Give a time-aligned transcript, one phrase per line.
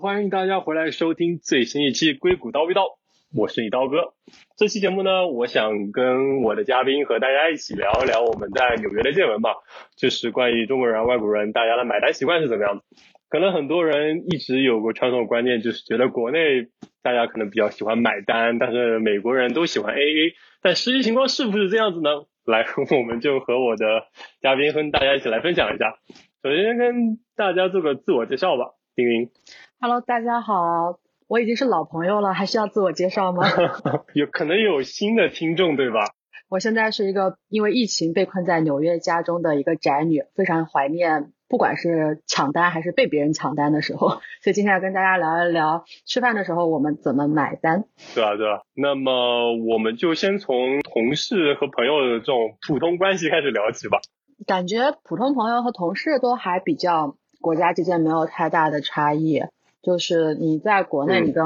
[0.00, 2.84] 欢迎大家回来收听最新一期《硅谷叨逼叨》，
[3.36, 4.14] 我是你刀哥。
[4.56, 9.56] 这期节目呢，我想跟我的嘉宾和大家一起聊一聊我们在纽约的见闻吧，
[9.98, 12.82] 就是关于中国人、外国人大家的买单习惯是怎么样的。
[13.28, 16.68] 可能很多人一直有个传统观念，就是觉得国内
[17.02, 20.32] 大家可能比较喜欢买单，但是美国人都喜欢 AA，
[20.62, 22.24] 但实际情况是不是这样子呢？
[22.46, 22.64] 来，
[22.98, 24.04] 我们就和我的
[24.40, 25.98] 嘉宾和大家一起来分享一下。
[26.42, 28.70] 首先跟大家做个自我介绍吧。
[28.96, 29.30] 丁丁
[29.82, 33.44] ，Hello，大家好，我已经是老朋友了，还需要自我介绍吗？
[34.12, 36.00] 有可能有新的听众，对吧？
[36.50, 47.84] 我现在是一个因为疫情被困在纽约家中的一个宅女，非常怀念，不管是抢单还是被别人抢单的时候， 所以今天要跟大家聊一聊吃饭的时候我们怎么买单。
[48.14, 53.98] 对啊，对啊，那么我们就先从同事和朋友的这种普通关系开始聊起吧。
[54.46, 57.16] 感觉普通朋友和同事都还比较。
[57.42, 59.40] 国家之间没有太大的差异，
[59.82, 61.44] 就是你在国内，你跟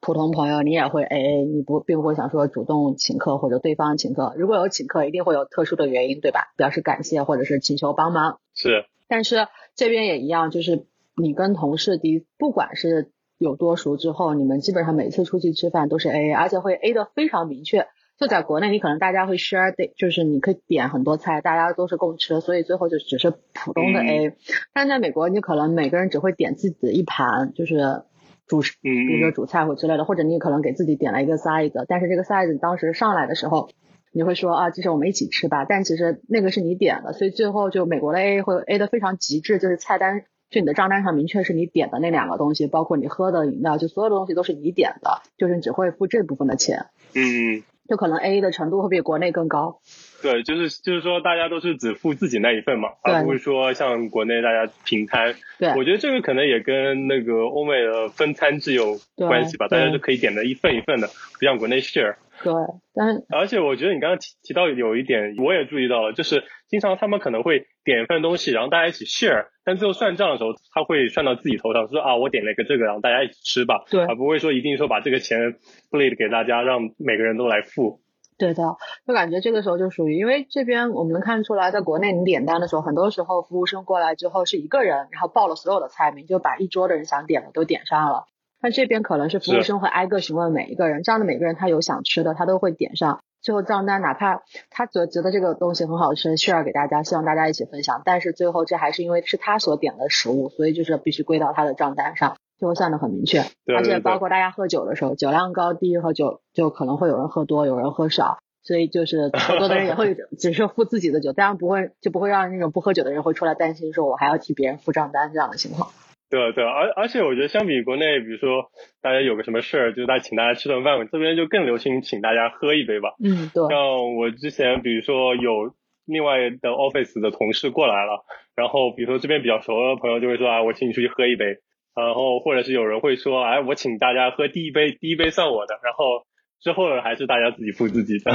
[0.00, 6.52] 普通朋友你也会 A A，你不并不会想说主动请客或者对方请客，如果有请客，一定会有特殊的原因，对吧？
[6.56, 8.38] 表示感谢或者是请求帮忙。
[8.54, 17.86] 是，但是这边也一样，就是你跟同事的，不管是有多熟之后，你们基本上每次出去吃饭都是 A A，而且会 A 的非常明确。
[18.16, 24.36] 就在国内，你可能大家会 share，就是你可以点很多菜，大家都是共吃，所以最后就只是普通的 A。
[24.72, 28.04] 但在美国，你可能每个人只会点自己的一盘，就是
[28.46, 33.68] 主食，比如说主菜或之类的，或者你可能给自己点了一个 size，但是这个 size 当时上来的时候，
[34.12, 46.86] 你会说啊，就是我们一起吃吧，但其实那个是你点的，所以最后就美国的 A 会 A 的非常极致，就是菜单就你的账单上明确是你点的那两个东西，包括你喝的饮料，就所有的东西都是你点的，就是你只会付这部分的钱。
[47.14, 47.64] 嗯。
[47.88, 49.80] 就可能 A 的程度会比国内更高。
[50.22, 55.34] 对，就是就是说大家都是只付自己那一份嘛，而不是说像国内大家平摊。
[55.58, 62.14] 对，我觉得这个可能也跟那个欧美的分餐制有关系吧，大家都可以点的一份一份的，不像国内 share。
[62.44, 62.52] 对，
[62.94, 75.56] 但而且我觉得你刚刚提提到有一点，我也注意到了，就是经常他们可能会点一份东西，然后大家一起 share，但最后算账的时候，他会算到自己头上，说啊，我点了一个这个，然后大家一起吃吧，对，而不会说一定说把这个钱
[75.90, 78.00] split 给大家，让每个人都来付。
[78.36, 78.76] 对的，
[79.06, 88.24] 就感觉这个时候就属于，因为这边我们能看出来，在国内你点单的时候，很多时候服务生过来之后是一个人，然后报了所有的菜名，就把一桌的人想点的都点上了。
[88.64, 93.20] 那这边可能是服务生会挨个询问每一个人，这样的每个人他有想吃的，他都会点上。
[93.42, 103.40] 最后账单，哪怕他觉觉得这个东西很好吃，share 给大家，希望大家一起分享，但是最后这还是因为是他所点的食物，所以就是必须归到他的账单上，最后算的很明确。
[103.76, 115.90] 而且包括大家喝酒的时候，酒量高低和酒就可能会有人喝多，有人喝少，所以就是 喝多的人也会只是付自己的酒，当然不会就不会让那种不喝酒的人会出来担心说我还要替别人付账单这样的情况。
[116.30, 118.70] 对对，而而且我觉得相比国内，比如说
[119.00, 123.14] 大家有个什么事儿，就是大家请大家吃顿饭，这边就更流行请大家喝一杯吧。
[123.22, 123.68] 嗯，对。
[123.68, 125.74] 像我之前，比如说有
[126.06, 128.24] 另外的 office 的同事过来了，
[128.56, 131.58] 然后比如说这边比较熟的朋友就会说啊，我请你出去喝一杯，
[131.94, 136.26] 然后或者是有人会说，哎，我请大家喝第一杯，第一杯算我的，然后
[136.60, 138.32] 之后还是大家自己付自己的。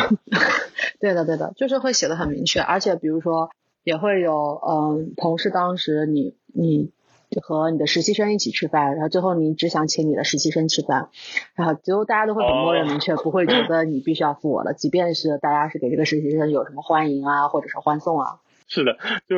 [1.01, 3.49] 对的，对的，就是会写的很明确，而且比如说
[3.83, 6.91] 也会有，嗯，同事当时你你。
[7.29, 11.09] 就和你的实习生一起吃饭，然后最后你只想请你的实习生吃饭，
[11.55, 18.39] 然后最后大家都会很默认明确，不会觉得你必须要付我的，即便是大家是给这个实习生有什么欢迎啊，或者是欢送啊。
[18.67, 18.93] 是的，
[19.27, 19.35] 就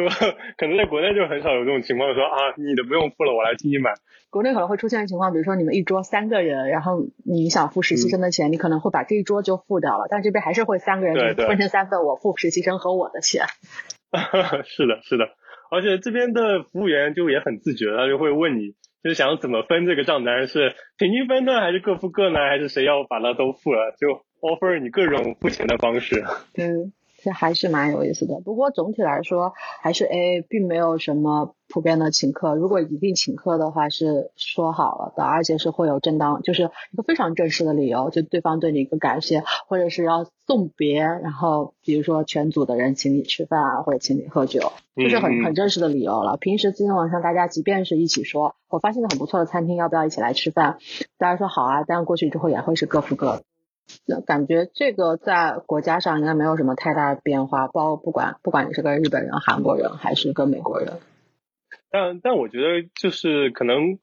[0.58, 3.92] 可能在国内就很少有这种情况，说啊你的不用付了，我来替你买。
[4.30, 13.46] 国内可能会出现的情况，比如说你们一桌三个人，然后你想付实习生的钱，你可能会把这一桌就付掉了，但这边还是会三个人分成三份，我付实习生和我的钱。
[14.66, 15.30] 是的，是的。
[15.72, 26.24] 而且这边的服务员就也很自觉，他就会问你，就是想怎么分这个账单，是平均分呢，还是各付各呢，还是谁要把它都付了，就 offer 你各种付钱的方式。
[26.58, 26.94] 嗯。
[27.24, 32.56] 这还是蛮有意思的，不过总体来说还是 A A，并没有什么普遍的请客。
[32.56, 46.38] 如果一定请客的话，是说好了的，而且是会有正当，就是一个非常正式的理由，就对方对你一个感谢，或者是要送别，然后比如说全组的人请你吃饭啊，或者请你喝酒，就是很很正式的理由了。
[46.38, 50.80] 平时今天晚上大家即便是一起说，我发现个很不错的餐厅，要不要一起来吃饭？
[51.20, 53.44] 大家说好啊，但过去之后也会是各付各的。
[54.06, 61.00] 那感觉这个在国家上应该没有什么太大的变化，包不管不管你是个日本人、韩国人还是个美国人。
[61.90, 64.00] 但但我觉得就是可能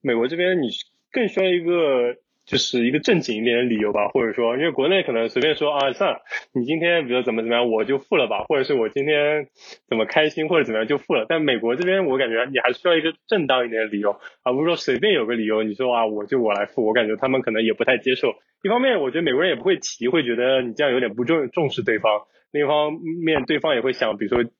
[0.00, 0.68] 美国这边你
[1.12, 6.20] 更需要一个就是一个正经一点的理由吧，或者说，因为国内可能随便说啊，算了，
[6.52, 9.46] 你今天比如怎么怎么样，我就付了吧，或者是我今天
[9.88, 11.26] 怎么开心或者怎么样就付了。
[11.28, 18.34] 但美国这边我感觉你还需要一个正当一点的理由，而不是说随便有个理由，你说啊我就我来付，我感觉他们可能也不太接受。
[18.62, 22.92] 一方面我觉得美国人也不会提，会觉得你这样有点不重重视对方；另一方
[23.22, 24.50] 面对方也会想，比如说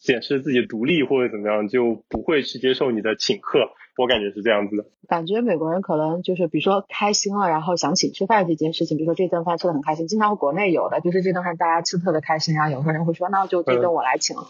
[0.00, 3.70] 显示自己独立或者怎么样，就不会去接受你的请客。
[3.96, 14.36] 我感觉是这样子的，感觉美国人可能就是比如说开心了，然后想请吃饭这件事情，比如说这顿饭吃的很开心，经常国内有的就是这顿饭大家吃特别开心，然后有个人会说那就这顿我来请。
[14.36, 14.46] 了，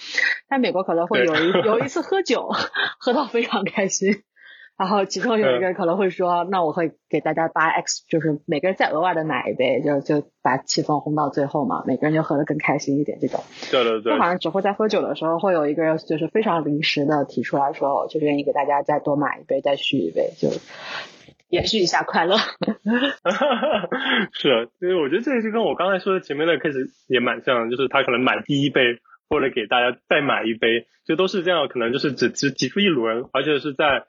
[0.48, 2.50] 但美国可能会有一有一次喝酒
[2.98, 4.22] 喝到非常开心。
[4.78, 13.43] 然后其中有一个人可能会说，那我会给大家八 x，就是每个人再额外的买一杯，就就把气氛烘到最后嘛，每个人就喝得更开心一点这种。
[13.70, 14.12] 对对对。
[14.12, 20.50] 就好像只会在喝酒的时候，会有一个人就是非常临时的提出来说，我就愿意给大家再多买一杯，再续一杯，就
[21.49, 22.37] 延续一下快乐。
[24.34, 28.99] 是，因为我觉得这个就跟我刚才说的前面的开始也蛮像，就是他可能买第一杯，
[29.31, 34.05] 或者给大家再买一杯，就都是这样，可能就是只只提出一轮，而且是在。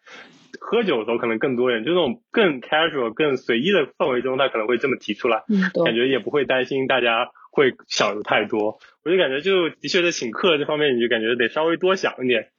[0.59, 5.44] 喝酒的时候可能更多一点，就那种更 casual、更随意的氛围中，他可能会这么提出来，
[5.86, 8.80] 感觉也不会担心大家会想的太多。
[9.04, 12.50] 我就感觉就的确在请客这方面，你就感觉得稍微多想一点。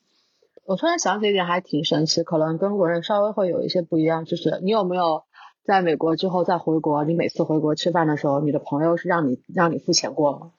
[0.64, 5.22] 我突然想起一点，还挺神奇，可能跟国人稍微会有一些不一样，就是你有没有
[5.64, 10.50] 在美国之后再回国，你每次回国吃饭的时候，你的朋友是让你让你付钱过吗？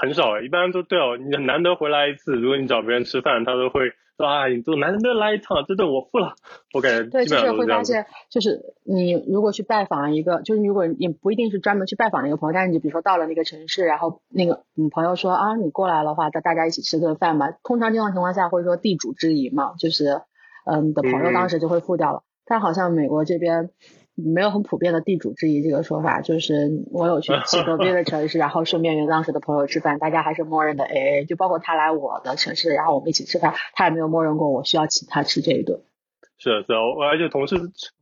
[0.00, 4.26] 很少，一般都对哦，你难得回来一次，如果你找别人吃饭，他都会说。
[4.26, 6.34] 啊，你都难得来一趟，这顿我付了，
[6.74, 17.52] 我感觉对，就是会发现，就是你如果去拜访一个，就是如果你不一定是专门去拜访那个朋友，但是你比如说到了那个城市，然后那个你朋友说啊，你过来的话，大大家一起吃顿饭吧。
[17.62, 20.22] 通常这种情况下会说地主之谊嘛，就是
[20.66, 22.22] 嗯，的朋友当时就会付掉了。
[22.44, 23.70] 但好像美国这边。
[24.20, 35.80] 没有很普遍的地主之谊这个说法，就是我有去去隔壁的城市， 然后顺便约当时的朋友吃饭，大家还是默认的 AA，就包括他来我的城市，然后我们一起吃饭，他也没有默认过我需要请他吃这一顿。
[36.38, 37.56] 是是，而且同事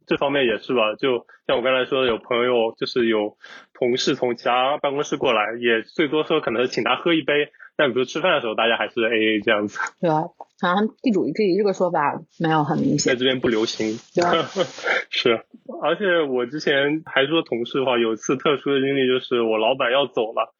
[0.06, 3.36] 这方面也是吧，就像我刚才说的，有朋友就是有
[3.74, 7.50] 同事从其他办公室过来，也最多说可能请他喝一杯。
[7.76, 9.78] 但比如吃饭的时候，大家还是 A A 这样子。
[10.00, 10.22] 对啊，
[10.60, 13.98] 好像地主这这个说法没有很明显，在这边不流行。
[14.14, 14.24] 对
[15.10, 15.44] 是，
[15.82, 20.54] 而且我之前还说同事的话，有一次特殊的经历就是我老板要走了。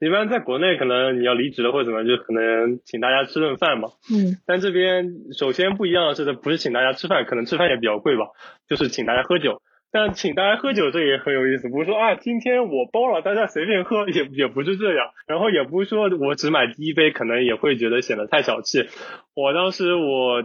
[0.00, 3.90] 一般在国内可能你要离职了或者怎么，就可能请大家吃顿饭嘛。
[4.10, 4.38] 嗯。
[4.46, 8.26] 但这边首先不一样的是，不是请大家吃饭，可能吃饭也比较贵吧，
[8.66, 9.62] 就是请大家喝酒。
[9.92, 11.68] 但请大家喝酒，这也很有意思。
[11.68, 15.10] 不是说啊，今天我包了，大家随便喝， 也也不是这样。
[15.26, 18.88] 然后也不是说我只买第一杯，可能也会觉得显得太小气。
[19.34, 20.42] 我当时我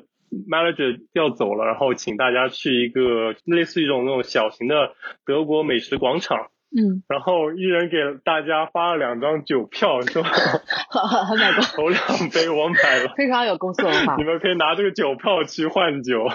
[0.50, 4.92] manager 要走了，然后请大家去一个类似于一种那种小型的
[5.26, 6.48] 德国美食广场。
[6.76, 7.02] 嗯。
[7.08, 12.02] 然后一人给大家发了两张酒票，说买过头两
[12.34, 14.18] 杯我买了，非常有公司文化。
[14.18, 16.28] 你们可以拿这个酒票去换酒。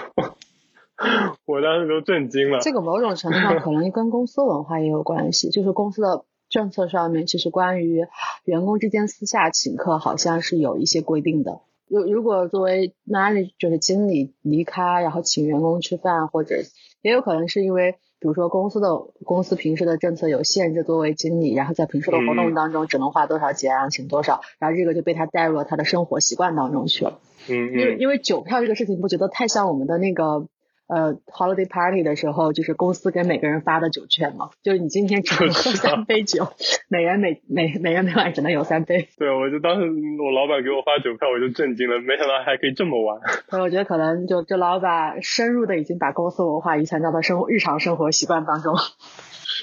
[1.45, 2.59] 我当时都震惊了。
[2.59, 8.05] 这个某种程度上可能跟公司文化也有关系，就是公司的政策上面，其实关于
[8.45, 11.61] 员工之间私下请客，好像是有一些规定的。
[11.89, 16.55] 如如果作为 manager 就是经理离开，然后请员工吃饭，或者
[17.01, 18.89] 也有可能是因为，比如说公司的
[19.25, 27.19] 公司平时的政策有限制，作为经理，然后在平时的活动当中只能花多少钱，然后请多少，然后这个就被他带入了他的生活习惯当中去了。
[27.49, 30.47] 嗯因为因为酒票这个事情，不觉得太像我们的那个。
[30.87, 36.47] 呃，holiday party 的时候，就是公司给每个人发的酒券嘛，就是你今天只能喝三杯酒，
[36.89, 39.07] 每人每每每人每晚只能有三杯。
[39.17, 43.19] 对，我就当时我老板给我发酒票，我就震惊了，没想到还可以这么玩。
[43.49, 48.75] 所以我觉得可能就这老板深入的已经把公司文化遗传到他生活日常生活习惯当中。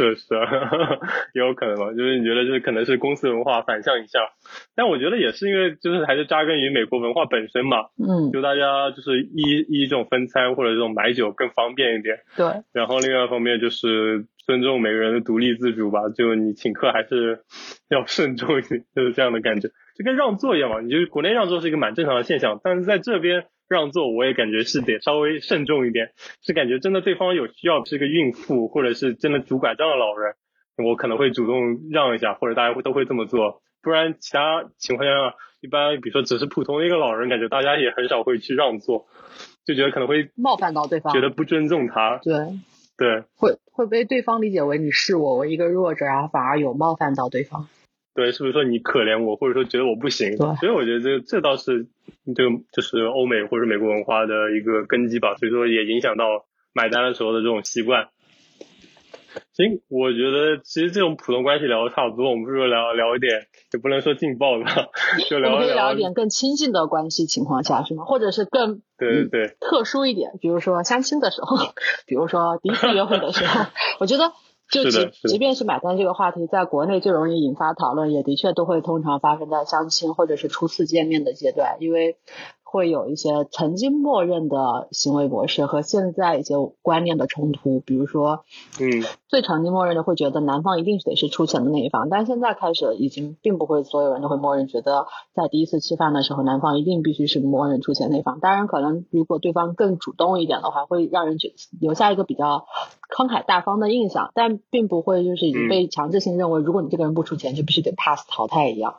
[0.00, 0.34] 是是，
[1.34, 4.18] 也 有可能吧，就是你觉得就是可能是公司文化反向一下，
[4.74, 17.40] 但我觉得也是因为就是还是扎根于美国文化本身嘛，嗯，就大家就是一一这种分餐或者这种买酒更方便一点，对，然后另外一方面就是尊重每个人的独立自主吧，就你请客还是
[17.90, 19.68] 要慎重一点，就是这样的感觉，
[20.00, 23.44] 就跟让座一样嘛，你就国内让座是一个蛮正常的现象，但是在这边。
[23.70, 26.10] 让座我也感觉是得稍微慎重一点，
[26.42, 30.34] 是感觉真的对方有需要是个孕妇或者是真的拄拐杖的老人，
[30.84, 39.06] 我可能会主动让一下，或者大家会都会这么做，不然其他情况下一般比如说只是普通的一个老人，感觉大家也很少会去让座，
[39.64, 42.34] 就觉得可能会冒犯到对方，觉得不尊重他，对
[42.98, 47.68] 对，会会被对方理解为你视我为一个弱者，然后反而有冒犯到对方。
[48.14, 50.36] 对，是不是说你可怜我，或者说觉得我不行？
[50.36, 51.86] 对，所以我觉得这这倒是
[52.34, 56.24] 这个就是欧美或者美国文化的一个根基吧，所以说也影响到
[56.72, 58.08] 买单的时候的这种习惯。
[59.52, 64.64] 行，我觉得其实这种普通关系聊的差不多，我们不如聊聊一点，也不能说劲爆的，
[65.28, 68.04] 就聊聊一点更亲近的关系情况下是吗？
[68.04, 71.56] 或者是更对对对特殊一点，比如说相亲的时候，
[72.06, 73.66] 比如说第一次约会的时候，
[74.00, 74.32] 我觉得
[74.70, 82.16] 就即即便是买单这个话题，在国内最容易引发讨论，也的确都会通常发生在相亲或者是初次见面的阶段，因为。
[82.72, 88.44] 会有一些曾经默认的行为模式和现在一些观念的冲突，比如说，
[88.78, 98.38] 嗯，最曾经默认的会觉得男方一定是得是出钱的那一方，但现在开始已经并不会所有人都会默认觉得在第一次吃饭的时候男方一定必须是默认出钱那方。
[98.38, 102.66] 当然，可能如果对方更主动一点的话，会让人觉留下一个比较
[103.10, 108.96] 慷慨大方的印象，但并不会就是已经被强制性认为，如果你这个人不出钱，就必须得 pass 淘汰一样。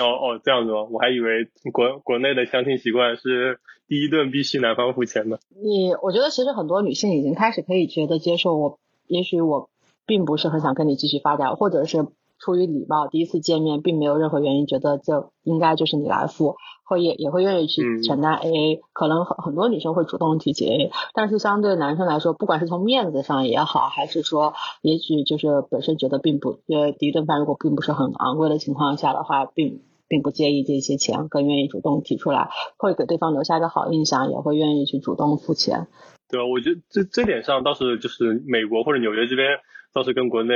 [0.00, 0.84] 哦哦，这样子吗？
[0.90, 5.38] 我还以为国国内的相亲习惯是第一顿必须男方付钱的。
[5.50, 9.68] 你我觉得其实很多女性已经开始可以觉得接受我，也许我
[10.06, 12.06] 并不是很想跟你继续发展，或者是
[12.42, 18.80] 出于礼貌，第一次见面并没有任何原因觉得就应该就是你来付，会也也会愿意去承担 AA。
[18.92, 29.82] 可能很很多女生会主动提起 AA，但是相对男生来说，不管是从面子上也好，还是说也许就是本身觉得并不，因为第一顿饭如果并不是很昂贵的情况下的话，并。
[30.08, 35.86] 并不介意这些钱，更愿意主动提出来，会给对方留下一个好印象，也会愿意去主动付钱。
[36.28, 39.48] 对啊，我觉得这这点上倒是就是美国或者纽约这边
[39.94, 40.54] 倒是跟国内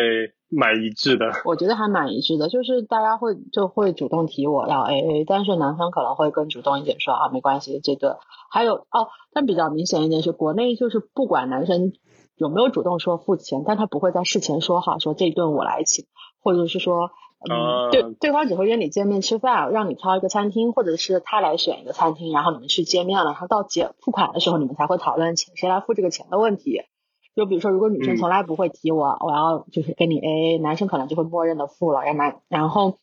[0.48, 1.26] 蛮一致的。
[1.44, 8.18] 我觉得还蛮一致的，就是大家会就会主动提我要 AA，但是男生可能会更主动一点说啊没关系这个。
[8.50, 11.92] 还有哦，但比较明显一点是国内就是不管男生
[12.36, 16.06] 有没有主动说付钱，但他不会在事前说好说这顿我来请，
[16.42, 17.10] 或者是说。
[17.48, 26.80] 嗯，对，对方只会约你见面吃饭，让你挑一个餐厅，或者是他来选一个餐厅，然后你们去见面了，然后到结付款的时候，你们才会讨论钱谁来付这个钱的问题。
[27.36, 32.94] 就比如说，如果女生从来不会提我，我要就是跟你 AA，男生可能就会默认的付了，然男，然后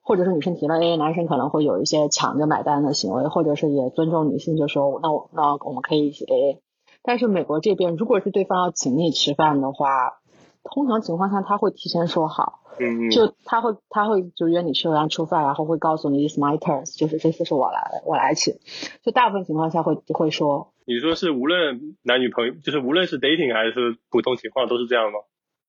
[0.00, 6.60] 或者是女生提了 AA，男生可能会有一些抢着买单的行为，或者是也尊重女性，就说那我那我们可以一起 AA。
[7.02, 10.19] 但是美国这边，如果是对方要请你吃饭的话，
[10.62, 12.58] 通常情况下他会提前说好。
[12.78, 18.54] 嗯就他会他会就约你吃完吃饭，然后会告诉你 it's my turn，就是这次是我来我来请。
[19.02, 20.72] 就大部分情况下会会说。
[20.86, 25.18] 你说是无论男女朋友，就是无论是 dating 还是普通情况都是这样吗？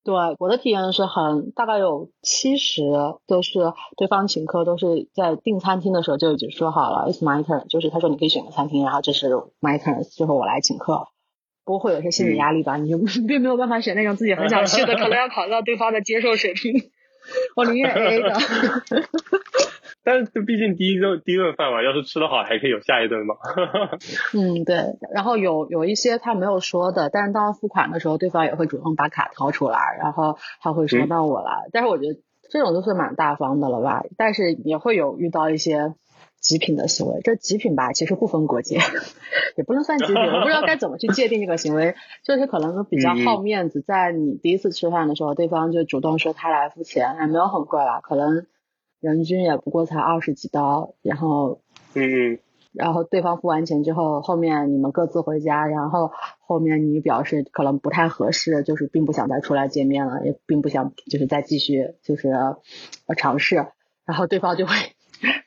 [0.04, 2.82] 对，我的体验是很大概有七十
[3.26, 9.28] 都是对方请客，都是在订餐厅的时候就已经说好了 it's my turn，就是他说你可以选个餐厅，然后这是
[9.60, 11.06] my turn，就是我来请客。
[11.64, 12.76] 不会有些心理压力吧？
[12.76, 16.72] 你就并没有办法选那种自己很想去的，可能要考虑到对方的接受水平。
[17.54, 18.34] 我宁愿 A 的
[20.04, 23.36] 但是毕竟第一顿第一顿饭嘛，要是吃得好，还可以有下一顿嘛。
[24.34, 24.96] 嗯，对。
[25.14, 31.68] 然后有有一些他没有说的，但是当付款的时候，对方也会主动把卡掏出来，然后他会说到我来。
[31.72, 32.18] 但是我觉得
[32.50, 34.02] 这种都是蛮大方的了吧？
[34.16, 35.94] 但是也会有遇到一些。
[36.42, 38.76] 极品的行为，这极品吧，其实不分国界，
[39.56, 41.94] 也不能算极品，我不知道该怎么去界定这个行为，
[42.24, 48.44] 就是可能比较好面子，在你第一次吃饭的时候，对方就主动说他来付钱，也没有很贵啦，可能
[49.00, 51.60] 人均也不过才二十几刀，然后，
[51.94, 52.40] 嗯，
[52.72, 63.56] 然后对方付完钱之后，后面你们各自回家，然后后面你表示可能不太合适，就是并不想再出来见面了，也并不想就是再继续就是呃尝试，
[64.04, 64.74] 然后对方就会。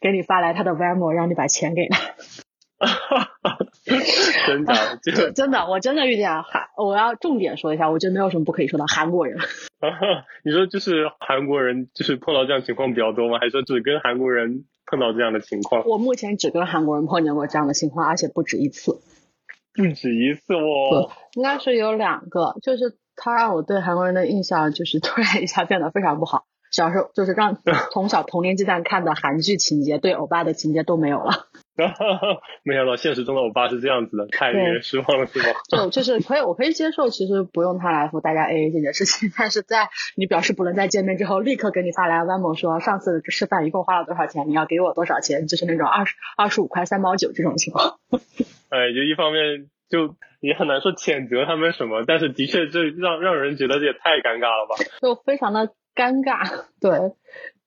[0.01, 1.99] 给你发来他的 Venmo，让你把钱给他。
[4.47, 9.37] 真的， 真真的，我真的遇见韩，我要重点说一下，我觉得没有什么不可以说的，韩国人。
[10.43, 13.39] 你说就是韩国人，就是碰到这样情况比较多吗？
[13.39, 15.83] 还是说只跟韩国人碰到这样的情况？
[15.87, 18.99] 我目前只跟韩国人碰见过这样的情况，而且不止一次。
[19.73, 21.11] 不止一次哦。
[21.33, 26.45] 应该是有两个，就是他让我对韩国人的印象就是突然一下变得非常不好。
[26.75, 27.57] 小时候就是让
[27.93, 31.47] 从小童年阶段看的韩剧情节，对欧巴的情节都没有了。
[32.63, 35.45] 没想到现实中的欧巴是这样子的，太令人失望了，是吗？
[35.69, 39.31] 就就是可以，我可以接受，其实不用他来付大家 AA 这件事情。
[39.37, 47.99] 但是在你表示不能再见面之后，立刻给你发来 Venmo 说上次吃饭一共花了多少钱，你要给我多少钱，就是那种二十二十五块三毛九这种情况。
[48.69, 54.75] 哎，就一方面就也很难说谴责他们什么，但是的确这让让人觉得这也太尴尬了吧？
[55.01, 55.71] 就非常的。
[55.95, 57.13] 尴尬， 对，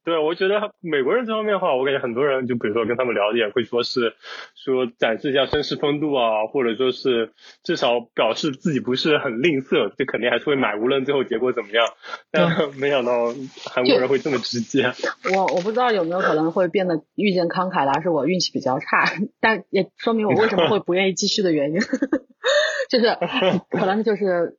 [0.05, 4.15] 对，我觉得美国人这方面的话，我感觉很多人就比如说跟他们聊天，会说是
[4.55, 7.33] 说展示一下绅士风度啊，或者说是
[7.63, 11.85] 至少表示自己不是很吝啬，这肯定还是会买，无论最后结果怎么样。
[12.31, 13.35] 但没想到
[13.67, 14.93] 韩国人会这么直接。
[15.35, 19.05] 我我不知道有没有可能会变得遇见慷慨的，是我运气比较差，
[19.41, 21.81] 但也说明我为什么会不愿意继续的原因，
[22.89, 23.15] 就是
[23.71, 24.57] 可能就是。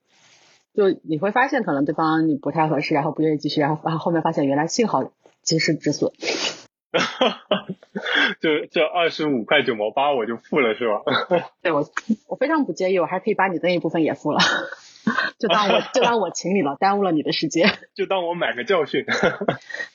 [0.73, 5.11] 就你会发现可能对方你不太合适，然后不愿意继续，然后然后后面发现原来幸好
[5.41, 6.11] 及时止损。
[8.41, 11.03] 就这二十五块九毛八我就付了是吧？
[11.61, 11.85] 对我
[12.27, 14.39] 我非常不介意，我还可以把你那一部分也付了，
[15.37, 19.05] 就当我就当我请你了，耽误了你的时间，就当我买个教训。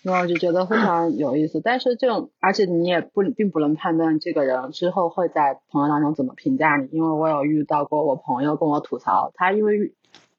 [0.02, 9.93] 然后就觉得非常有意思，但是这种而且你也不并不能判断这个人之后会在朋友当中怎么评价你，因为我有遇到过我朋友跟我吐槽，他因为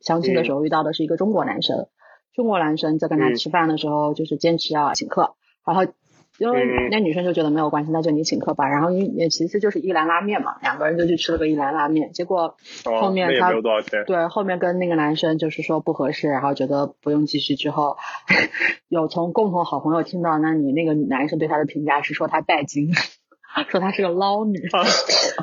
[0.06, 1.88] 相亲的时候遇到的是一个中国男生，
[2.34, 5.36] 中国男生在跟他吃饭的时候就是坚持要请客，
[5.66, 5.92] 然后。
[6.38, 8.68] 因为那女生就觉得没有关系，那就你请客吧。
[8.68, 12.12] 然后因也其实就是一兰拉面嘛，两个人就去吃了个一兰拉面。
[12.12, 13.54] 结果后面他
[14.06, 17.56] 对后面跟那个男生就是说不合适，然后觉得不用继续。
[17.56, 17.96] 之后
[18.90, 22.90] 有从共同好朋友听到，那你那个男生对他的评价是说他拜金，
[23.64, 24.60] 说她是个捞女。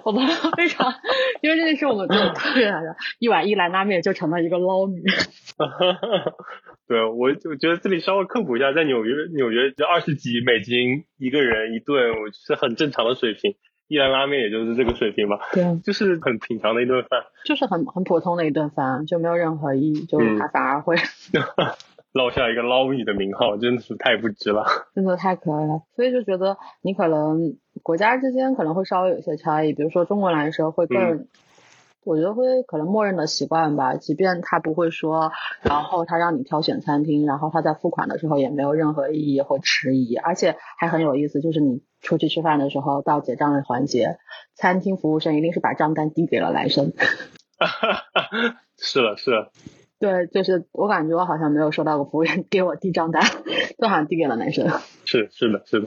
[0.04, 0.26] 我们
[0.57, 0.92] 非常，
[1.40, 5.02] 因为这件事我们就特别的，一碗一兰拉面就成了一个捞女。
[6.88, 13.54] 对，我我觉得这里稍微科普一下，在纽约，纽约就二十几美金一个人一顿，我是很正常的水平。
[13.88, 20.97] 一兰拉面也就是这个水平吧，对，就是很平常的一顿饭，就是很很普通的一顿饭，就没有任何意义，就他反而会
[22.12, 24.64] 落下一个捞女的名号，真的是太不值了，
[24.95, 25.83] 真的太可爱了。
[25.95, 31.26] 所以就觉得你可能国家之间可能会稍微有一些差异，比如说中国男生会更。
[32.04, 35.30] 我觉得会可能默认的习惯吧，即便他不会说，
[35.62, 44.16] 然后他让你挑选餐厅，然后他在付款的时候也没有任何异议或迟疑，而且还很有意思，就是你出去吃饭的时候到结账的环节，
[44.56, 46.92] 餐厅服务生一定是把账单递给了男生。
[48.78, 49.52] 是了，是了。
[50.00, 53.22] 对，就是我感觉我好像没有收到过服务员 给我递账单，
[53.78, 54.68] 都好像递给了男生。
[55.04, 55.86] 是是的，是的。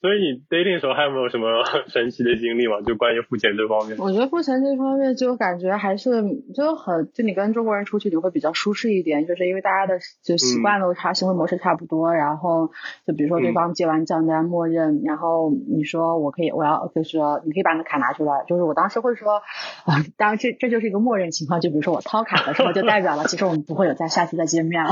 [0.00, 2.80] 所以你 dating 的时候还有没有什么 神奇的经历吗？
[2.86, 3.98] 就关于付钱这方面？
[3.98, 6.22] 我觉得付钱这方面就感觉还是
[6.54, 12.14] 就很就你跟中国人出去你会比较舒适一点，就是因为大家的就习惯都差，行为模式差不多。
[12.14, 12.70] 然后
[13.06, 19.42] 就比如说对方接完账单默认，然后你说我可以我要就是说你可以把你的卡拿出来，就是我当时会说
[19.84, 24.90] 啊，当然这这就是一个默认情况，就比如说我掏卡的时候就代表了其实我们不会有再下次再见面了。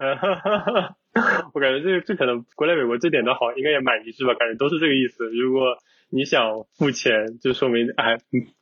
[1.52, 4.32] 我感觉这这可能国内美国这点都好，应该也蛮一致吧？
[4.34, 5.28] 感觉都是这个意思。
[5.30, 5.76] 如果
[6.08, 8.18] 你想付钱，就说明哎，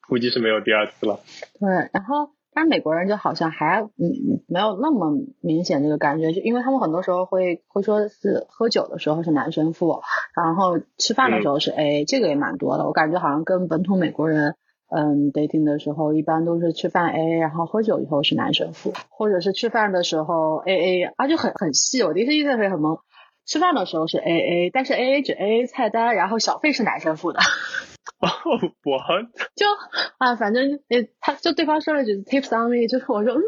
[0.08, 1.20] 估计是没有第二次了。
[1.60, 10.02] 对，然后但是美国人就好像还嗯没有那么明显这个感觉，就因为他们很多时候会会说是喝酒的时候是男生付，
[10.34, 12.84] 然后吃饭的时候是 A，这个也蛮多的。
[12.84, 14.56] 我感觉好像跟本土美国人。
[14.90, 22.98] 嗯，dating 的时候一般都是吃饭 AA，然后喝酒以后是男生付，或者是吃饭的时候 AA，啊就很很细，我第一次印象会很懵。
[23.44, 27.40] 吃饭的时候是 AA，但是 AA 只 AA 菜单，然后小费是男生付的。
[28.20, 28.28] 哦，
[28.84, 28.98] 我
[29.54, 29.66] 就
[30.18, 33.42] 啊，反正诶，他就对方说了句 tips on me，就是我说嗯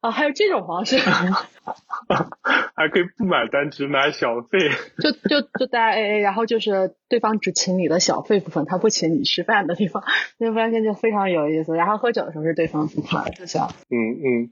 [0.00, 0.98] 啊，还有这种方式，
[2.74, 4.58] 还可以不买单只买小费，
[5.02, 10.02] 就就就大家 AA，然后就是对方只请你的小费部分，他不请你吃饭的地方，
[10.38, 11.74] 那发现就非常有意思。
[11.74, 14.50] 然后喝酒的时候是对方付款，就像嗯嗯。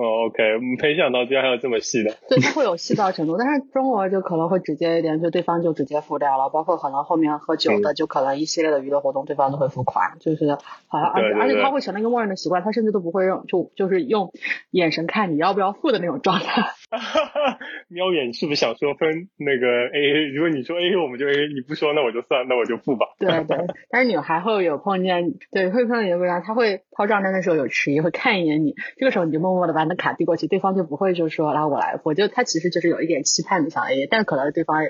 [0.00, 0.42] 哦，OK，
[0.80, 2.16] 没想到居然还有这么细的。
[2.26, 10.56] 对，它会有细到程度，但是中国就可能会直接一点，就对方就直接付掉了，包括可能后面喝酒的，就可能一系列的娱乐活动，对方都会付款，就是
[10.88, 14.32] 好像而且而且他会成了一个默认的习惯，他甚至都不会用就就是用
[14.70, 16.70] 眼神看你要不要付的那种状态。
[17.88, 20.34] 瞄眼是不是想说分那个 AA？
[20.34, 23.06] 如果你说 AA，我们就 AA；你不说，那我就算，那我就付吧。
[23.18, 23.58] 对对，
[23.90, 34.82] 但是你还会有碰见，对，会碰见有个人，他会抛账单的时候有迟疑，会看一眼你，这个时候你就默默的把那卡递过去，对方就不会就说来我来付，就他其实就是有一点期盼的想 AA，但是可能对方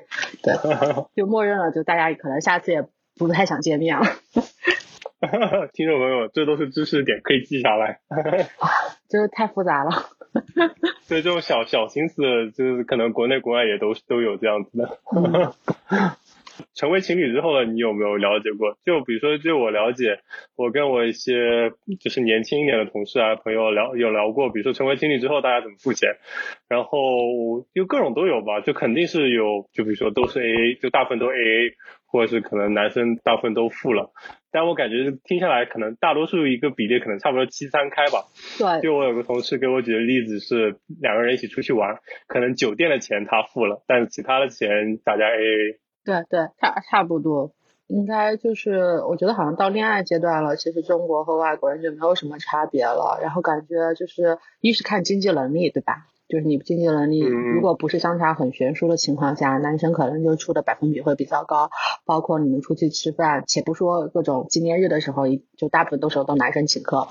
[0.43, 0.55] 对
[1.15, 2.83] 就默认了，就大家可能下次也
[3.21, 4.05] 不太想见面了。
[5.75, 8.01] 听众朋友，这都是知识点，可以记下来。
[9.11, 9.91] 就是太复杂了。
[11.05, 14.99] 所以这种小小心思，就是可能国内国外也都都有这样子的。
[16.75, 18.79] 成为情侣之后呢，你有没有了解过？
[18.85, 20.21] 就比如说，就我了解，
[20.57, 26.17] 我跟我一些就是年轻一点的同事啊朋友聊有聊过，比如说成为情侣之后大家怎么付钱，
[26.69, 26.99] 然后
[27.75, 31.75] 就各种都有吧，就肯定是有，就比如说都是 AA，就大部分都 AA。
[32.11, 34.11] 或者是可能男生大部分都付了，
[34.51, 38.25] 但我感觉听下来可能大多数一个比例可能差不多七三开吧。
[38.59, 38.83] 对。
[38.83, 45.79] 就我有个同事给我举的例子是两个人一起出去玩，可能酒店的钱他付了，但是其他的钱大家 AA。
[46.05, 47.53] 对对，差差不多，
[47.87, 56.07] 应该就是我觉得好像到恋爱阶段了，其实中国和外国人就没有什么差别了，然后感觉就是一是看经济能力，对吧？
[56.31, 61.69] 就是你经济能力如果不是相差很悬殊的情况下，男生可能就出的百分比会比较高。
[62.07, 65.25] 包括你们出去吃饭，且不说各种纪念日的时候，
[65.57, 67.09] 就大部分都是都男生请客。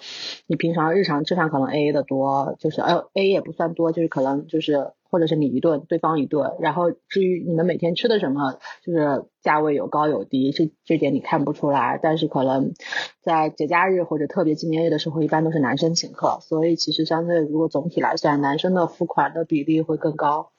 [0.47, 4.93] 你平常日常吃饭可能 A A 的多，就是呃 A 也不算多，就是可能就是。
[5.09, 11.99] 或者是你一顿，对方一顿，然后至于你们每天吃的什么，就是价位有高有低，这这点你看不出来。
[12.01, 12.73] 但是可能
[13.21, 20.51] 在节假日或者特别纪念日的时候，一般都是男生请客，所以其实相对如果总体来算，男生的付款的比例会更高。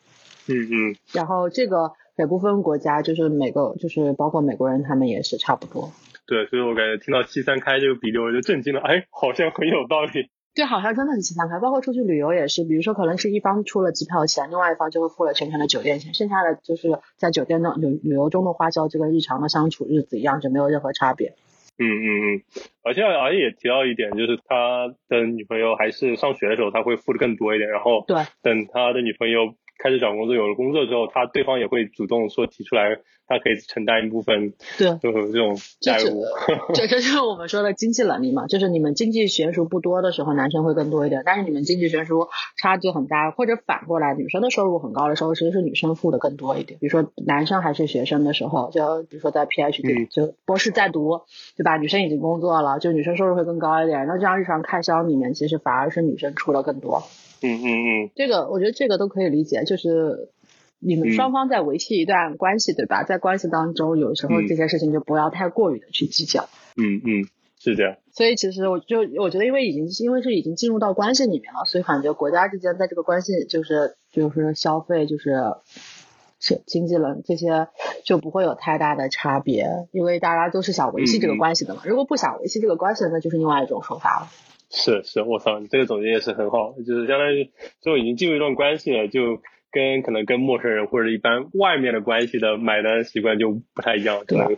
[0.48, 0.96] 嗯嗯。
[1.12, 5.92] 然后这个北部分国家就是每个就是包括美国人他们也是差不多。
[6.26, 10.28] 对，所以我感觉听到七三开这个比例，我就震惊了，哎，好像很有道理。
[10.61, 21.33] 对，好像真的很七三开，包括出去旅游也是，比如说可能是一方出了机票钱，另外一方就会付了全程的酒店钱，剩下的就是在酒店的旅旅游中的花销，就跟日常的相处日子一样，就没有任何差别。
[21.79, 22.05] 嗯嗯
[22.37, 22.42] 嗯，
[22.83, 29.55] 而且而且也提到一点，就是他的女朋友还是上学的时候，他会付的更多一点，然后对，等他的女朋友。
[29.82, 36.24] 开始找工作，有了工作之后，他对方也会主动说提出来，他可以承担一部分，对，就 是这种债务。
[36.74, 46.78] 这这就是我们说的经济能力嘛，就是你们经济悬殊不多的时候，男生会更多一点，但是你们经济悬殊差距很大，或者反过来，女生的收入很高的时候，其实是女生付的更多一点。
[46.78, 51.22] 比如说男生还是学生的时候，就比如说在 PhD 就博士在读，
[51.56, 51.78] 对吧？
[51.78, 54.06] 女生已经工作了，就女生收入会更高一点。
[54.06, 57.02] 那这样日常开销里面，其实反而是女生出的更多。
[57.42, 60.31] 嗯嗯嗯，这个我觉得这个都可以理解，就是
[60.79, 63.03] 你们双方在维系一段关系，对吧？
[63.03, 66.48] 在关系当中，有时候这些事情就不要太过于的去计较。
[66.76, 67.96] 嗯嗯，是这样。
[68.12, 75.55] 所以其实我就我觉得，因为已经因为是已经进入到关系里面了，所以感觉国家之间在这个关系就是就是消费就是
[76.40, 77.68] 是经济了这些
[78.05, 81.83] 就不会有太大的差别，因为大家都是想维系这个关系的嘛。
[81.85, 84.29] 如果不想维系这个关系，那就是另外一种说法了。
[84.70, 87.50] 是是，我操，你这个总结也是很好，就是相当于
[87.83, 94.56] 就已经进入一段关系了，就跟可能跟陌生人或者一般外面的关系的买单习惯就不太一样，可能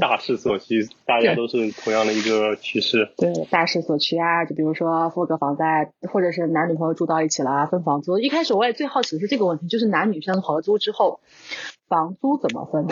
[0.00, 3.10] 大势所趋，大家都是同样的一个趋势。
[3.16, 8.18] 对，大势所趋啊，就比如说付个房贷，或者是男女朋友住到一起了分房租。
[8.18, 11.20] 一开始我也最好奇的是这个问题，就是男女生合租之后。
[11.86, 12.86] 房租怎么分？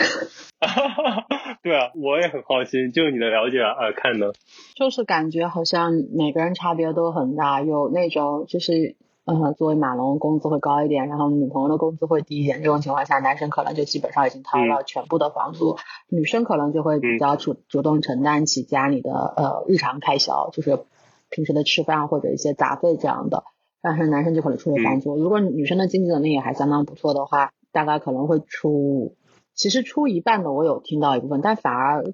[1.65, 4.33] 对啊，我也很好奇，就你的了解而看呢，
[4.77, 15.77] 就是感觉好像每个人差别都很大，有那种就是呃作为马龙工资会高一点，然后女朋友的工资会低一点，这种情况下男生可能就基本上已经掏了全部的房租，
[16.09, 20.85] 女生可能就会比较主主动承担起家里的呃日常开销，就是
[21.31, 23.45] 平时的吃饭或者一些杂费这样的，
[23.81, 25.17] 但是男生就可能出了房租。
[25.17, 27.51] 如果女生的经济能力也还相当不错的话。
[27.75, 29.17] 大概可能会出，
[29.55, 32.05] 其实出一半的我有听到一部分，但反而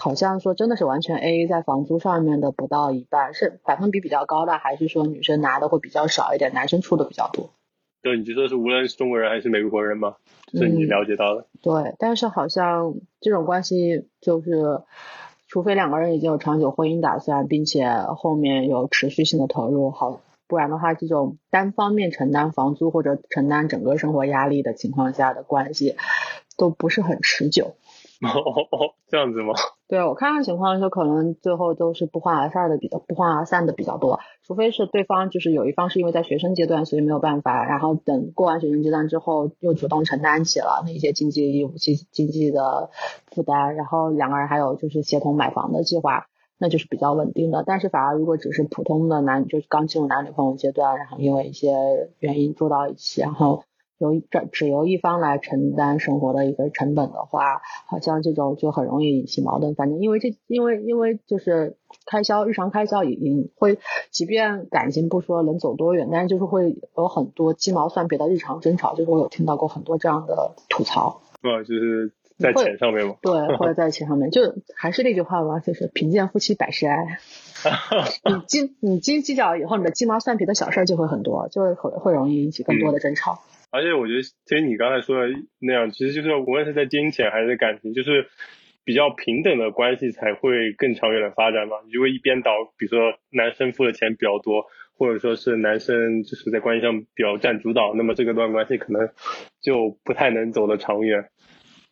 [0.00, 7.50] 好像说真的是完全 A A 在房租上面的不到一半，是百分比比较高的，还是说女生拿的会比较少一点，男生出的比较多？
[8.02, 10.16] 对，你觉得是无论是中国人还是美国人吗？
[10.52, 11.46] 是你了解到的？
[11.62, 14.82] 对，但是好像这种关系就是，
[15.48, 20.20] 除非两个人已经有长久婚姻打算，并且后面有持续性的投入，好。
[20.48, 25.96] 不然的话，这种单方面承担房租或者承担整个生活压力的情况下的关系，
[26.56, 27.74] 都不是很持久。
[28.24, 29.52] 哦哦，这样子吗？
[29.88, 42.90] 对我看看情况就可能最后都是不欢而散的比较不欢而散的比较多，除非是对方就是有一方是因为在学生阶段所以没有办法，然后等过完学生阶段之后又主动承担起了那些经济义务、经经济的
[43.32, 46.26] 负担，然后两个人还有就是协同买房的计划。
[46.58, 53.64] 那就是比较稳定的，但是反而如果只是普通的男，就是刚进入男女朋友阶段，然后因为一些原因住到一起，然后
[53.98, 59.74] 由这只由一方来承担生活的一个成本的话，好像这种就很容易引起矛盾。
[59.74, 63.78] 反正因为这，因为因为就是开销，日常开销已经会，
[64.10, 71.20] 即便感情不说能走多远，但是就是会有很多鸡毛蒜皮的日常争吵，就是我有听到过很多这样的吐槽。
[71.42, 72.12] 啊，就是。
[72.38, 73.14] 在钱上面吗？
[73.22, 74.42] 对，或者 在钱上面，就
[74.74, 77.18] 还是那句话吧，就是贫贱夫妻百事哀。
[78.30, 83.40] 你斤你斤计较以后，你的鸡毛蒜皮的小事就会很多，就会会会容易引起更多的争吵。
[83.70, 88.28] 而且我觉得，其实你刚才说的那样，其实就是无论是在金钱还是感情，就是
[88.84, 91.76] 比较平等的关系才会更长远的发展嘛。
[91.92, 94.64] 如果一边倒，比如说男生付的钱比较多，
[94.96, 99.08] 或者说是男生就是在关系上比较占主导，那么这个段关系可能
[99.60, 101.26] 就不太能走得长远。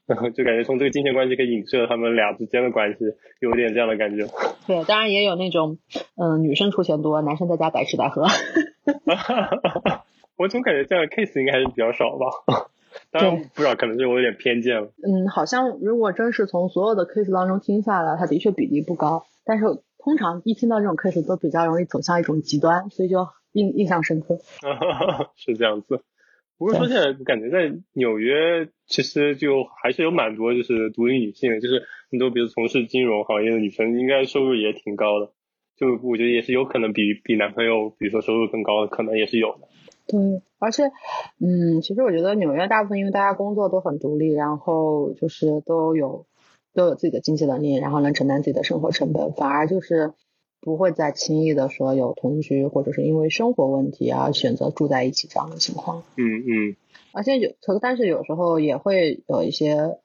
[0.07, 2.99] 然 后就感觉从这个金钱关系可以影射他们俩之间的关系，
[3.41, 4.27] 有点这样的感觉。
[4.67, 5.79] 对，当然也有那种，
[6.17, 8.27] 嗯，女生出钱多，男生在家白吃白喝。
[10.45, 12.69] 我总感觉这样的 case 应该还是比较少吧。
[13.11, 14.93] 当然不知道，可能是我有点偏见了。
[15.03, 19.25] 嗯，好像如果真是从所有的 case 当中听下来，它的确比例不高。
[19.47, 19.65] 但是
[19.99, 24.39] 通常一听到这种 case 都比较容易走向一种极端，所以就印印象深刻。
[25.35, 26.03] 是这样子。
[26.59, 35.31] 不过说现在感觉在纽约，其实就还是有蛮多就是独立女性，就是很多比如从事金融行业的女生，应该收入也挺高的。
[35.77, 39.69] 就我觉得也是有可能比比男朋友，比如说收入更高的，可能也是有的。
[40.07, 40.93] 对，而且，
[41.41, 46.27] 嗯，其实我觉得纽约大部分因为大家工作都很独立，然后就是都有
[46.75, 50.13] 都有自己的经济能力，然后能承担自己的生活成本，反而就是
[50.61, 56.03] 不会再轻易的说有同居或者是因为生活问题啊选择住在一起这样的情况。
[56.17, 56.77] 嗯嗯。
[57.13, 59.99] 而且有，但是有时候也会有一些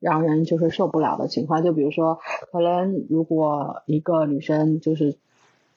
[0.00, 2.18] 让人就是受不了的情况，就比如说，
[2.50, 5.18] 可能如果一个女生就是。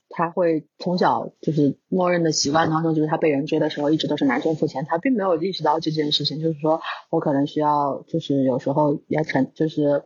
[0.10, 10.04] 他会从小就是默认的习惯当中，就是他被人追的时候，一直都是男生付钱，他并没有意识到这件事情，就是说我可能需要，就是有时候也成，就是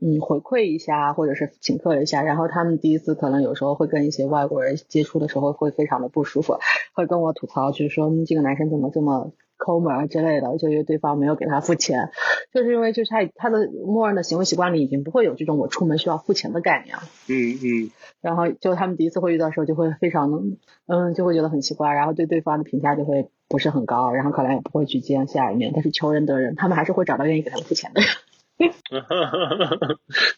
[0.00, 2.22] 嗯回馈一下，或者是请客一下。
[2.22, 6.58] 然后他们第一次可能有时候会跟一些外国人接触的时候，会非常的不舒服，
[6.94, 9.32] 会跟我吐槽，就是说这个男生怎么这么。
[9.62, 12.08] 抠门之类的，就因为对方没有给他付钱，
[12.52, 17.02] 就是因为就是他他的默认的行为习惯里已经不会有这种我出门需要付钱的概念了。
[17.28, 17.90] 嗯嗯。
[18.20, 25.70] 然后就他们第一次会遇到的时候，就会非常嗯，就会觉得很奇怪，然后对对方的评价就会不是很高，然后可能也不会去见下一面。
[25.72, 28.10] 但是求人得人，他们还是会找到愿意给他们付钱的人。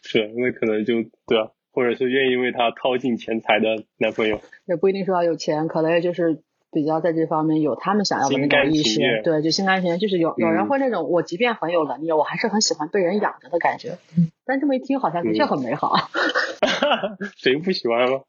[0.03, 0.93] 是，那可能就
[1.27, 4.39] 对啊，或者是愿意为他掏尽钱财的男朋友。
[4.65, 6.43] 也不一定说要有钱，可能也就是。
[6.73, 13.97] 比较在这方面有他们想要的那种意识，对，就心甘情愿，就是有有人会那种，我即便很有能力，我还是很喜欢被人养着的感觉。
[14.45, 15.93] 但这么一听，好像的确很美好。
[17.37, 18.19] 谁不喜欢吗？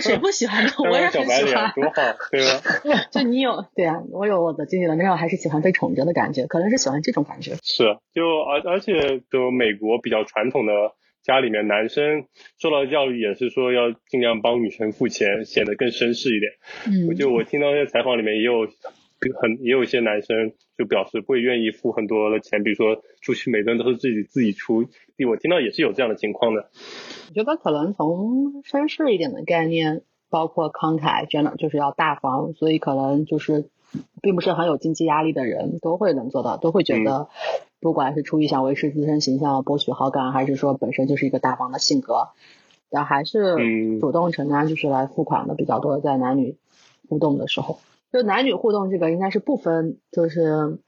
[0.00, 0.70] 谁不喜欢呢？
[0.90, 1.92] 我也很喜欢，多好，
[2.30, 3.06] 对吧？
[3.12, 7.52] 就你有，对啊，我有我的经济能力，我还是喜欢被宠着的感觉，可能是喜欢这种感觉。
[7.62, 10.72] 是，就而而且就美国比较传统的。
[11.22, 12.24] 家里面男生
[12.58, 16.52] 受到的教育也是说要尽量帮女生付钱，显得更绅士一点。
[16.86, 18.66] 嗯，我就我听到那些采访里面也有
[19.40, 24.86] 很也有一些男生就表示会愿意付很多的钱，比如说出去每顿都是自己自己出。
[25.28, 26.70] 我听到也是有这样的情况的。
[27.28, 33.68] 我觉得可能从绅士一点的概念，包括慷慨，真的就是要大方，所以可能就是
[34.22, 37.28] 并不是很有经济压力的人都会能做到，都会觉得。
[37.80, 42.28] 不管是出于想维持自身形象、博取好感，还是说本身就是一个大方的性格，
[42.90, 45.98] 然后还是主动承担，就是来付款的比较多。
[46.00, 46.56] 在男女
[47.08, 47.80] 互动的时候，
[48.12, 50.78] 就男女互动这个应该是不分，就是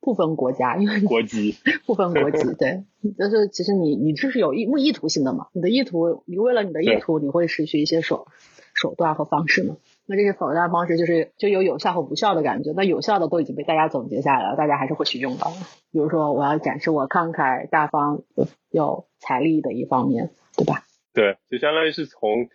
[0.00, 2.84] 不分国家，因为国籍 不分国籍，对，
[3.18, 5.48] 就是其实你你这是有意意图性的嘛？
[5.52, 8.26] 你的意图，你为了你的意图，你会失去一些手
[8.72, 9.76] 手段和方式吗？
[10.06, 15.52] 那这些否定方式就是就有有效和无效的感觉，那有效的都已经被大家总结下来了，大家还是会去用到。
[15.92, 20.82] 比如说，我要展示我慷慨大方、有有财力的一方面，对吧？
[21.14, 22.48] 对，就相当于是从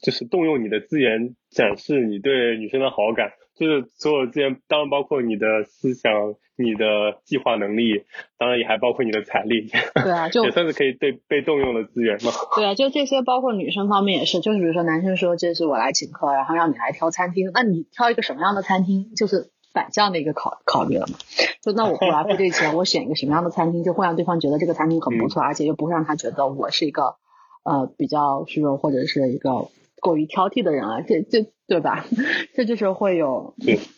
[0.00, 3.32] 就是动用你的资源展示你对女生的好感。
[3.54, 6.12] 就是所有资源，当然包括你的思想、
[6.56, 8.04] 你的计划能力，
[8.36, 9.70] 当然也还包括你的财力。
[10.02, 12.32] 对啊，就也算是可以被被动用的资源嘛。
[12.56, 14.40] 对啊，就这些，包括女生方面也是。
[14.40, 21.14] 就是比如说，男生说这是我来请客，然后让你来挑餐厅，那你挑一个什么样的餐厅，就是反向的一个考考虑了嘛？
[21.62, 27.16] 就那我不来付这钱， 我选一个什么样的餐厅，就会让对方觉得这个餐厅很不错，而且又不会让他觉得我是一个
[27.62, 29.68] 呃比较虚荣或者是一个
[30.04, 31.00] 过于挑剔的人啊。
[31.00, 31.50] 这这。
[31.66, 32.04] 对吧？
[32.52, 33.54] 这就是会有，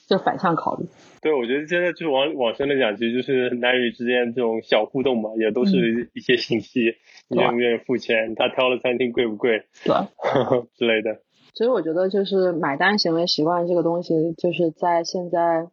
[0.09, 0.87] 就反向考虑。
[1.21, 6.95] 对，我觉得现在就是往往深的讲，其实就是男女之间这种小互动嘛，也都是一些信息，
[7.29, 9.97] 你愿不愿意付钱，他挑的餐厅贵不贵，对，
[10.79, 11.23] 之类的。
[11.55, 15.67] 所以我觉得就是买单行为习惯这个东西，就是在现在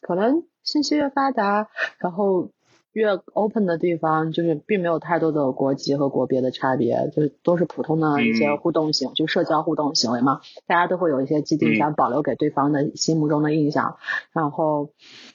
[0.00, 2.52] 可能信息越发达，然后。
[2.92, 10.40] 越 open 的地方，就是并没有太多的国籍和国别的差别，就是都是普通的一些互动性，就社交互动行为嘛。
[10.66, 13.96] 大家都会有一些既定想保留给对方的心目中的印象，
[14.32, 14.90] 然后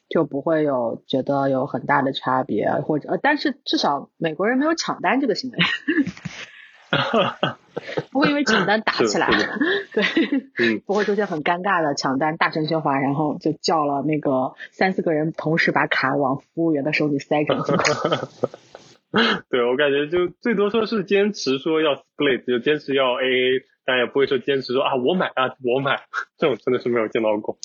[0.09, 5.57] 就不会有觉得有很大的差别，或者，但是至少美国人没有抢单这个行为。
[8.11, 9.27] 不会因为抢单打起来，
[9.93, 17.55] 对，不会出现很尴尬的抢单大声喧哗，然后就叫了那个三四个人同时把卡往服务员的手里塞着。
[19.49, 26.01] 对我感觉就最多说是坚持说要 split，就坚持要 AA，但也不会说坚持说啊我买啊我买，
[26.37, 27.57] 这种真的是没有见到过。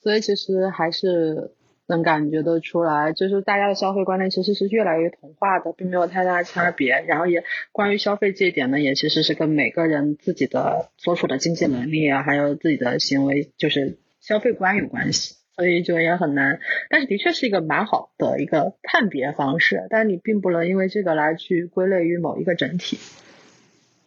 [0.00, 1.54] 所以其实还是。
[1.90, 7.04] 能感觉得出来，就是大家的消费观念其实是越来越同化的，并没有太大差别。
[7.06, 15.34] 然后也关于消费这一点呢，也其实是跟每个人自己的所处的经济能力啊，还有自己的行为，就是消费观有关系。
[15.56, 19.86] 所以就也很难，但是的确是一个蛮好的一个判别方式。
[19.90, 22.96] 但你并不能因为这个来去归类于某一个整体。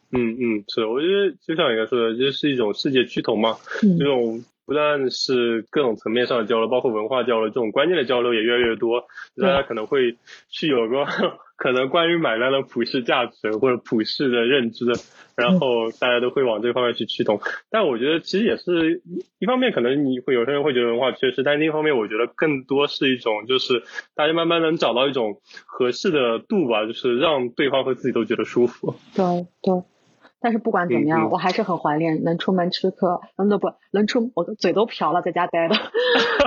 [0.10, 9.06] 嗯嗯，是，我觉得就像你刚说的，就是一种世界趋同嘛，这种不但是各种层面上的交流，包括文化交流，这种观念的交流也越来越多，
[9.42, 10.18] 大家可能会
[10.50, 11.06] 去有个
[11.56, 14.86] 可能关于买单的普世价值或者普世的认知，
[15.36, 17.40] 然后大家都会往这方面去驱动。
[17.70, 19.02] 但我觉得其实也是
[19.40, 23.84] 一方面，可能你会有些人会觉得文化缺失，但另一方面，我觉得更多是一种就是
[24.16, 28.96] 大家慢慢能找到一种合适的度吧，就是让对方和自己都觉得舒服。
[29.16, 29.84] 对对。
[30.44, 35.76] 但是不管怎么样，我还是很怀念能出门吃客，嗯，不能出，我的嘴都瓢了，在家待的，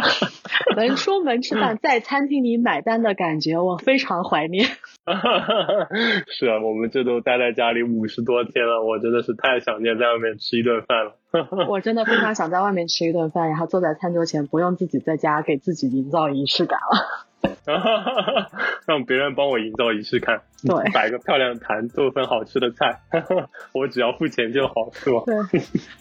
[0.77, 4.67] 能出门吃饭，在餐厅里买单的感觉，我非常怀念。
[6.29, 11.17] 是啊，我们这都待在家里五十多天了，我真的是太想念在外面吃一顿饭了。
[11.69, 17.26] 我真的非常想在外面吃一顿饭，然后坐在餐桌前，不用自己在家给自己营造仪式感了。
[18.87, 23.01] 让别人帮我营造仪式感，对，摆个漂亮的盘，做份好吃的菜，
[23.73, 25.23] 我只要付钱就好，是吧？
[25.27, 25.61] 对，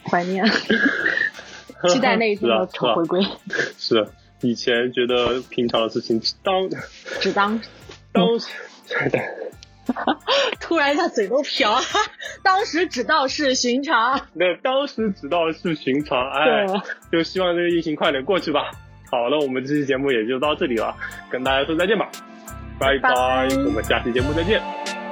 [0.09, 0.45] 怀念，
[1.89, 3.25] 期待那一天的回归。
[3.77, 4.07] 是，
[4.41, 6.69] 以前觉得平常的事情，当
[7.19, 7.59] 只当
[8.11, 8.23] 当，
[10.59, 11.79] 突然一下嘴都瓢，
[12.43, 14.19] 当时只道是寻常。
[14.33, 16.65] 那当时只道是寻常，哎，
[17.11, 18.71] 就希望这个疫情快点过去吧。
[19.11, 20.95] 好了，我们这期节目也就到这里了，
[21.29, 22.09] 跟大家说再见吧，
[22.79, 25.04] 拜拜，我们下期节目再见。